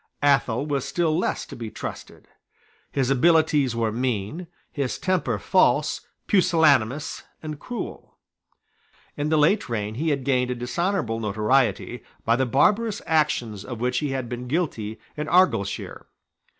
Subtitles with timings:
[0.23, 2.27] Athol was still less to be trusted.
[2.91, 8.17] His abilities were mean, his temper false, pusillanimous, and cruel.
[9.15, 13.79] In the late reign he had gained a dishonourable notoriety by the barbarous actions of
[13.79, 16.07] which he had been guilty in Argyleshire.